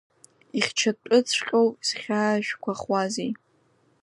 Ихьчатәыҵәҟьоу 0.57 1.67
зхьаажәгахуазеи… 1.87 3.31